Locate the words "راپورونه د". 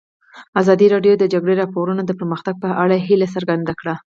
1.61-2.11